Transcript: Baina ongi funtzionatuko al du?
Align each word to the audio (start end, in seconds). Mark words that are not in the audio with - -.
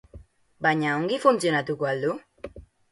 Baina 0.67 0.95
ongi 1.01 1.21
funtzionatuko 1.27 1.93
al 1.93 2.05
du? 2.09 2.19